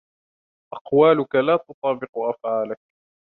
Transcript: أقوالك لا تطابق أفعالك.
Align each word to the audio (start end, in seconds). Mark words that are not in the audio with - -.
أقوالك 0.73 1.35
لا 1.35 1.57
تطابق 1.57 2.17
أفعالك. 2.17 2.79